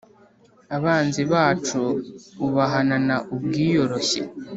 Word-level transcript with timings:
abanzi 0.77 1.21
bacu 1.33 1.81
ubahanana 2.45 3.15
ubwiyoroshye, 3.35 4.21